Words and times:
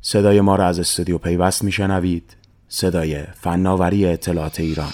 صدای 0.00 0.40
ما 0.40 0.56
را 0.56 0.66
از 0.66 0.78
استودیو 0.78 1.18
پیوست 1.18 1.64
میشنوید. 1.64 2.36
صدای 2.68 3.22
فناوری 3.22 4.06
اطلاعات 4.06 4.60
ایران. 4.60 4.92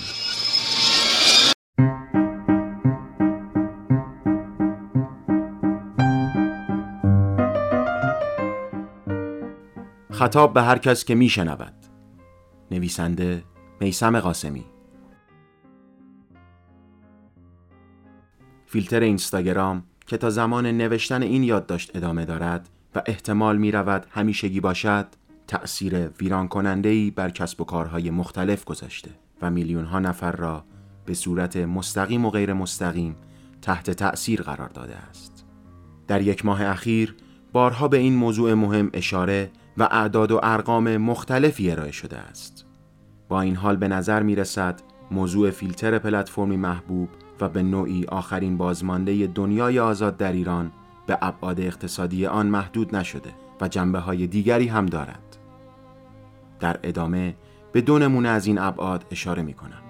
خطاب 10.11 10.55
به 10.55 10.63
هر 10.63 10.79
کس 10.79 11.05
که 11.05 11.15
میشنود. 11.15 11.75
نویسنده 12.71 13.45
میسم 13.81 14.21
قاسمی. 14.21 14.65
فیلتر 18.67 19.01
اینستاگرام 19.01 19.85
که 20.07 20.17
تا 20.17 20.31
زمان 20.31 20.67
نوشتن 20.67 21.23
این 21.23 21.43
یادداشت 21.43 21.97
ادامه 21.97 22.25
دارد 22.25 22.69
و 22.95 23.03
احتمال 23.07 23.57
می 23.57 23.71
رود 23.71 24.07
همیشگی 24.11 24.61
باشد 24.61 25.07
تأثیر 25.47 26.09
ویران 26.09 26.49
کننده 26.49 27.11
بر 27.11 27.31
کسب 27.31 27.61
و 27.61 27.65
کارهای 27.65 28.11
مختلف 28.11 28.65
گذاشته 28.65 29.11
و 29.43 29.51
میلیون 29.51 29.85
ها 29.85 29.99
نفر 29.99 30.33
را 30.33 30.65
به 31.07 31.15
صورت 31.15 31.57
مستقیم 31.57 32.25
و 32.25 32.31
غیر 32.31 32.53
مستقیم 32.53 33.17
تحت 33.63 33.91
تأثیر 33.91 34.43
قرار 34.43 34.69
داده 34.69 34.97
است. 34.97 35.45
در 36.07 36.23
یک 36.23 36.47
ماه 36.47 36.65
اخیر 36.65 37.15
بارها 37.53 37.89
به 37.89 37.97
این 37.97 38.15
موضوع 38.15 38.55
مهم 38.55 38.91
اشاره 38.93 39.51
و 39.79 39.83
اعداد 39.83 40.33
و 40.33 40.41
ارقام 40.43 40.97
مختلفی 40.97 41.71
ارائه 41.71 41.93
شده 41.93 42.19
است. 42.19 42.67
با 43.29 43.41
این 43.41 43.57
حال 43.57 43.77
به 43.77 43.89
نظر 43.89 44.23
می 44.23 44.35
رسد 44.35 44.81
موضوع 45.11 45.51
فیلتر 45.51 45.99
پلتفرمی 45.99 46.57
محبوب 46.57 47.09
و 47.41 47.49
به 47.49 47.63
نوعی 47.63 48.05
آخرین 48.05 48.57
بازمانده 48.57 49.27
دنیای 49.27 49.79
آزاد 49.79 50.17
در 50.17 50.33
ایران 50.33 50.73
به 51.07 51.19
ابعاد 51.23 51.61
اقتصادی 51.61 52.27
آن 52.27 52.47
محدود 52.47 52.97
نشده 52.97 53.31
و 53.61 53.69
جنبه 53.69 53.99
های 53.99 54.27
دیگری 54.27 54.69
هم 54.69 54.87
دارد. 54.87 55.37
در 56.61 56.81
ادامه 56.83 57.35
به 57.73 57.81
دو 57.81 57.99
نمونه 57.99 58.29
از 58.29 58.47
این 58.47 58.59
ابعاد 58.59 59.05
اشاره 59.11 59.43
می 59.43 59.55
کنم. 59.55 59.83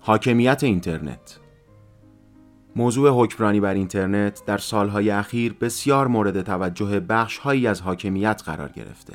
حاکمیت 0.00 0.64
اینترنت 0.64 1.38
موضوع 2.76 3.24
حکمرانی 3.24 3.60
بر 3.60 3.74
اینترنت 3.74 4.42
در 4.46 4.58
سالهای 4.58 5.10
اخیر 5.10 5.52
بسیار 5.52 6.06
مورد 6.06 6.42
توجه 6.42 7.00
بخشهایی 7.00 7.66
از 7.66 7.80
حاکمیت 7.80 8.42
قرار 8.46 8.68
گرفته 8.68 9.14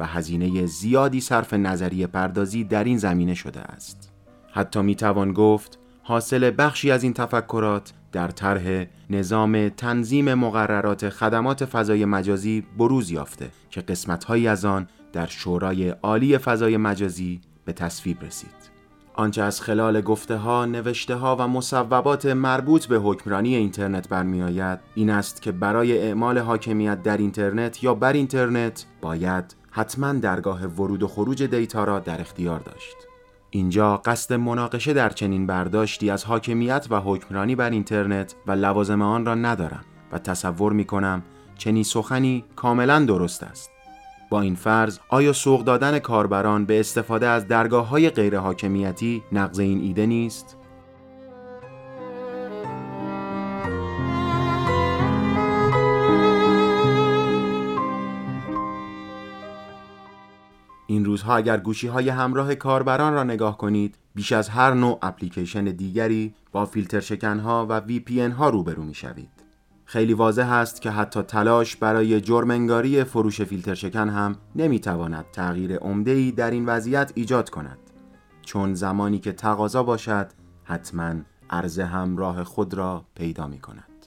و 0.00 0.06
هزینه 0.06 0.66
زیادی 0.66 1.20
صرف 1.20 1.54
نظریه 1.54 2.06
پردازی 2.06 2.64
در 2.64 2.84
این 2.84 2.98
زمینه 2.98 3.34
شده 3.34 3.60
است. 3.60 4.12
حتی 4.52 4.82
می 4.82 4.94
توان 4.94 5.32
گفت 5.32 5.78
حاصل 6.02 6.52
بخشی 6.58 6.90
از 6.90 7.02
این 7.02 7.12
تفکرات 7.12 7.92
در 8.12 8.28
طرح 8.28 8.86
نظام 9.10 9.68
تنظیم 9.68 10.34
مقررات 10.34 11.08
خدمات 11.08 11.64
فضای 11.64 12.04
مجازی 12.04 12.64
بروز 12.78 13.10
یافته 13.10 13.50
که 13.70 13.80
قسمتهایی 13.80 14.48
از 14.48 14.64
آن 14.64 14.88
در 15.12 15.26
شورای 15.26 15.88
عالی 15.88 16.38
فضای 16.38 16.76
مجازی 16.76 17.40
به 17.64 17.72
تصویب 17.72 18.24
رسید. 18.24 18.70
آنچه 19.14 19.42
از 19.42 19.60
خلال 19.60 20.00
گفته 20.00 20.36
ها، 20.36 20.64
نوشته 20.64 21.14
ها 21.14 21.36
و 21.36 21.48
مصوبات 21.48 22.26
مربوط 22.26 22.86
به 22.86 22.98
حکمرانی 22.98 23.54
اینترنت 23.54 24.08
برمیآید 24.08 24.78
این 24.94 25.10
است 25.10 25.42
که 25.42 25.52
برای 25.52 25.98
اعمال 25.98 26.38
حاکمیت 26.38 27.02
در 27.02 27.16
اینترنت 27.16 27.84
یا 27.84 27.94
بر 27.94 28.12
اینترنت 28.12 28.86
باید 29.00 29.59
حتما 29.70 30.12
درگاه 30.12 30.66
ورود 30.66 31.02
و 31.02 31.08
خروج 31.08 31.42
دیتا 31.42 31.84
را 31.84 31.98
در 31.98 32.20
اختیار 32.20 32.60
داشت. 32.60 32.96
اینجا 33.50 33.96
قصد 33.96 34.34
مناقشه 34.34 34.92
در 34.92 35.10
چنین 35.10 35.46
برداشتی 35.46 36.10
از 36.10 36.24
حاکمیت 36.24 36.86
و 36.90 37.00
حکمرانی 37.00 37.56
بر 37.56 37.70
اینترنت 37.70 38.34
و 38.46 38.52
لوازم 38.52 39.02
آن 39.02 39.26
را 39.26 39.34
ندارم 39.34 39.84
و 40.12 40.18
تصور 40.18 40.72
می 40.72 40.84
کنم 40.84 41.22
چنین 41.58 41.82
سخنی 41.82 42.44
کاملا 42.56 43.04
درست 43.04 43.42
است. 43.42 43.70
با 44.30 44.40
این 44.40 44.54
فرض 44.54 44.98
آیا 45.08 45.32
سوق 45.32 45.64
دادن 45.64 45.98
کاربران 45.98 46.64
به 46.64 46.80
استفاده 46.80 47.26
از 47.26 47.48
درگاه 47.48 47.88
های 47.88 48.10
غیر 48.10 48.38
حاکمیتی 48.38 49.22
نقض 49.32 49.58
این 49.58 49.80
ایده 49.80 50.06
نیست؟ 50.06 50.56
این 60.90 61.04
روزها 61.04 61.36
اگر 61.36 61.56
گوشی 61.56 61.86
های 61.86 62.08
همراه 62.08 62.54
کاربران 62.54 63.12
را 63.12 63.24
نگاه 63.24 63.58
کنید 63.58 63.98
بیش 64.14 64.32
از 64.32 64.48
هر 64.48 64.74
نوع 64.74 64.98
اپلیکیشن 65.02 65.64
دیگری 65.64 66.34
با 66.52 66.66
فیلتر 66.66 67.00
شکنها 67.00 67.66
و 67.68 67.82
VPN 67.88 68.32
ها 68.32 68.48
روبرو 68.50 68.82
می 68.82 68.94
شوید. 68.94 69.28
خیلی 69.84 70.14
واضح 70.14 70.52
است 70.52 70.82
که 70.82 70.90
حتی 70.90 71.22
تلاش 71.22 71.76
برای 71.76 72.20
جرمنگاری 72.20 73.04
فروش 73.04 73.42
فیلتر 73.42 73.74
شکن 73.74 74.08
هم 74.08 74.36
نمی‌تواند 74.56 75.24
تغییر 75.32 75.78
ای 76.06 76.32
در 76.32 76.50
این 76.50 76.66
وضعیت 76.66 77.12
ایجاد 77.14 77.50
کند 77.50 77.78
چون 78.42 78.74
زمانی 78.74 79.18
که 79.18 79.32
تقاضا 79.32 79.82
باشد 79.82 80.30
حتما 80.64 81.14
عرضه 81.50 81.84
هم 81.84 82.16
راه 82.16 82.44
خود 82.44 82.74
را 82.74 83.04
پیدا 83.14 83.46
می 83.46 83.58
کند 83.58 84.06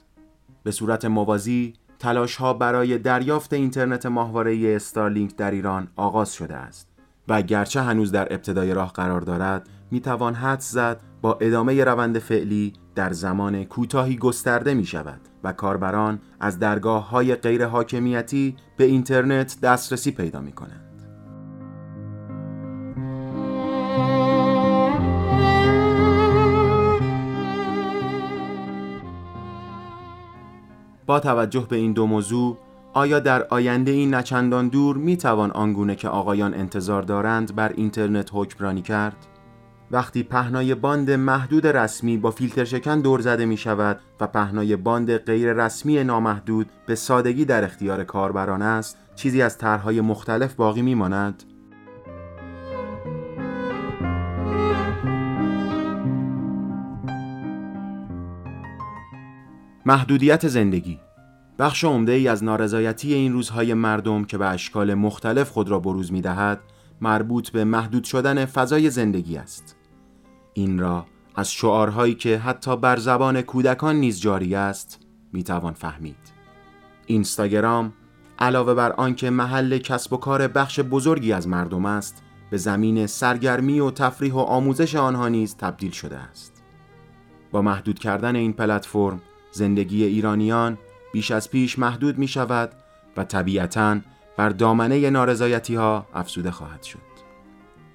به 0.62 0.70
صورت 0.70 1.04
موازی 1.04 1.74
تلاش 2.04 2.36
ها 2.36 2.52
برای 2.52 2.98
دریافت 2.98 3.52
اینترنت 3.52 4.06
ماهواره 4.06 4.74
استارلینک 4.76 5.36
در 5.36 5.50
ایران 5.50 5.88
آغاز 5.96 6.34
شده 6.34 6.56
است 6.56 6.88
و 7.28 7.42
گرچه 7.42 7.80
هنوز 7.80 8.12
در 8.12 8.32
ابتدای 8.32 8.74
راه 8.74 8.92
قرار 8.92 9.20
دارد 9.20 9.68
می 9.90 10.00
توان 10.00 10.34
حدس 10.34 10.72
زد 10.72 11.00
با 11.22 11.38
ادامه 11.40 11.84
روند 11.84 12.18
فعلی 12.18 12.72
در 12.94 13.12
زمان 13.12 13.64
کوتاهی 13.64 14.16
گسترده 14.16 14.74
می 14.74 14.86
شود 14.86 15.20
و 15.44 15.52
کاربران 15.52 16.20
از 16.40 16.58
درگاه 16.58 17.10
های 17.10 17.34
غیر 17.34 17.66
حاکمیتی 17.66 18.56
به 18.76 18.84
اینترنت 18.84 19.60
دسترسی 19.60 20.10
پیدا 20.10 20.40
می 20.40 20.52
کنند. 20.52 20.93
با 31.06 31.20
توجه 31.20 31.66
به 31.70 31.76
این 31.76 31.92
دو 31.92 32.06
موضوع 32.06 32.58
آیا 32.92 33.20
در 33.20 33.46
آینده 33.50 33.90
این 33.90 34.14
نچندان 34.14 34.68
دور 34.68 34.96
می 34.96 35.16
توان 35.16 35.50
آنگونه 35.50 35.94
که 35.94 36.08
آقایان 36.08 36.54
انتظار 36.54 37.02
دارند 37.02 37.54
بر 37.54 37.72
اینترنت 37.76 38.30
حکمرانی 38.32 38.82
کرد؟ 38.82 39.16
وقتی 39.90 40.22
پهنای 40.22 40.74
باند 40.74 41.10
محدود 41.10 41.66
رسمی 41.66 42.16
با 42.16 42.30
فیلتر 42.30 42.64
شکن 42.64 43.00
دور 43.00 43.20
زده 43.20 43.46
می 43.46 43.56
شود 43.56 44.00
و 44.20 44.26
پهنای 44.26 44.76
باند 44.76 45.16
غیر 45.16 45.52
رسمی 45.52 46.04
نامحدود 46.04 46.70
به 46.86 46.94
سادگی 46.94 47.44
در 47.44 47.64
اختیار 47.64 48.04
کاربران 48.04 48.62
است 48.62 48.98
چیزی 49.14 49.42
از 49.42 49.58
طرحهای 49.58 50.00
مختلف 50.00 50.54
باقی 50.54 50.82
می 50.82 50.94
ماند؟ 50.94 51.42
محدودیت 59.86 60.48
زندگی. 60.48 61.00
بخش 61.58 61.84
عمده 61.84 62.12
ای 62.12 62.28
از 62.28 62.44
نارضایتی 62.44 63.14
این 63.14 63.32
روزهای 63.32 63.74
مردم 63.74 64.24
که 64.24 64.38
به 64.38 64.46
اشکال 64.46 64.94
مختلف 64.94 65.50
خود 65.50 65.68
را 65.68 65.78
بروز 65.78 66.12
می 66.12 66.20
دهد 66.20 66.60
مربوط 67.00 67.50
به 67.50 67.64
محدود 67.64 68.04
شدن 68.04 68.44
فضای 68.44 68.90
زندگی 68.90 69.36
است. 69.36 69.76
این 70.54 70.78
را 70.78 71.06
از 71.36 71.52
شعارهایی 71.52 72.14
که 72.14 72.38
حتی 72.38 72.76
بر 72.76 72.96
زبان 72.96 73.42
کودکان 73.42 73.96
نیز 73.96 74.20
جاری 74.20 74.54
است 74.54 75.00
می‌توان 75.32 75.72
فهمید. 75.72 76.32
اینستاگرام 77.06 77.92
علاوه 78.38 78.74
بر 78.74 78.92
آنکه 78.92 79.30
محل 79.30 79.78
کسب 79.78 80.12
و 80.12 80.16
کار 80.16 80.48
بخش 80.48 80.80
بزرگی 80.80 81.32
از 81.32 81.48
مردم 81.48 81.84
است 81.86 82.22
به 82.50 82.56
زمین 82.56 83.06
سرگرمی 83.06 83.80
و 83.80 83.90
تفریح 83.90 84.32
و 84.32 84.38
آموزش 84.38 84.96
آنها 84.96 85.28
نیز 85.28 85.56
تبدیل 85.56 85.90
شده 85.90 86.16
است. 86.16 86.62
با 87.50 87.62
محدود 87.62 87.98
کردن 87.98 88.36
این 88.36 88.52
پلتفرم 88.52 89.20
زندگی 89.54 90.04
ایرانیان 90.04 90.78
بیش 91.12 91.30
از 91.30 91.50
پیش 91.50 91.78
محدود 91.78 92.18
می 92.18 92.28
شود 92.28 92.70
و 93.16 93.24
طبیعتاً 93.24 94.00
بر 94.36 94.48
دامنه 94.48 95.10
نارضایتی 95.10 95.74
ها 95.74 96.06
افزوده 96.14 96.50
خواهد 96.50 96.82
شد 96.82 96.98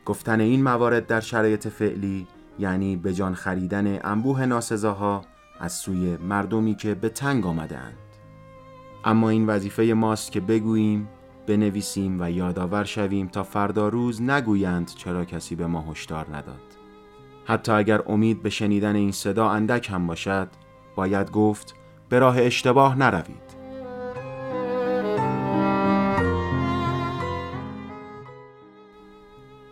گفتن 0.06 0.40
این 0.40 0.64
موارد 0.64 1.08
در 1.08 1.20
شرایط 1.20 1.68
فعلی 1.68 2.28
یعنی 2.60 2.96
به 2.96 3.14
جان 3.14 3.34
خریدن 3.34 4.00
انبوه 4.04 4.46
ناسزاها 4.46 5.22
از 5.60 5.74
سوی 5.74 6.18
مردمی 6.18 6.76
که 6.76 6.96
به 6.96 7.10
تنگ 7.10 7.46
آمده 7.46 7.78
اند. 7.78 7.98
اما 9.06 9.30
این 9.30 9.48
وظیفه 9.48 9.84
ماست 9.84 10.32
که 10.32 10.40
بگوییم 10.40 11.10
بنویسیم 11.48 12.22
و 12.22 12.32
یادآور 12.32 12.84
شویم 12.84 13.28
تا 13.28 13.44
فردا 13.44 13.88
روز 13.88 14.22
نگویند 14.22 14.92
چرا 14.96 15.26
کسی 15.26 15.56
به 15.56 15.68
ما 15.68 15.82
هشدار 15.92 16.36
نداد 16.36 16.62
حتی 17.46 17.72
اگر 17.72 18.02
امید 18.08 18.44
به 18.44 18.50
شنیدن 18.50 18.96
این 18.96 19.12
صدا 19.12 19.50
اندک 19.50 19.90
هم 19.90 20.08
باشد 20.08 20.48
باید 20.96 21.32
گفت 21.32 21.76
به 22.10 22.20
راه 22.20 22.38
اشتباه 22.40 22.98
نروید 22.98 23.50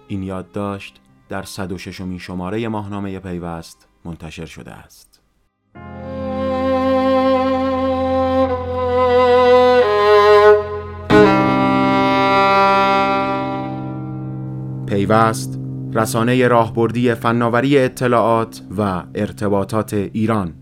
این 0.08 0.24
یادداشت 0.24 1.02
در 1.30 1.44
106 1.44 2.02
مین 2.02 2.20
شماره 2.20 2.68
ماهنامه 2.68 3.20
پیوست 3.20 3.88
منتشر 4.06 4.46
شده 4.46 4.72
است. 4.72 5.22
پیوست 14.88 15.60
رسانه 15.94 16.48
راهبردی 16.48 17.14
فناوری 17.14 17.78
اطلاعات 17.78 18.62
و 18.78 19.04
ارتباطات 19.16 19.94
ایران 19.94 20.54